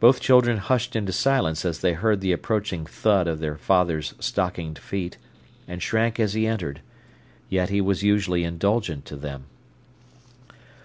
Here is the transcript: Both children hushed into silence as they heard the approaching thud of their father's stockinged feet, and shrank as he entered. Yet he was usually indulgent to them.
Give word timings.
Both 0.00 0.20
children 0.20 0.58
hushed 0.58 0.96
into 0.96 1.12
silence 1.12 1.64
as 1.64 1.78
they 1.78 1.92
heard 1.92 2.20
the 2.20 2.32
approaching 2.32 2.84
thud 2.84 3.28
of 3.28 3.38
their 3.38 3.54
father's 3.56 4.12
stockinged 4.18 4.80
feet, 4.80 5.18
and 5.68 5.80
shrank 5.80 6.18
as 6.18 6.32
he 6.34 6.48
entered. 6.48 6.80
Yet 7.48 7.68
he 7.68 7.80
was 7.80 8.02
usually 8.02 8.42
indulgent 8.42 9.04
to 9.04 9.14
them. 9.16 9.44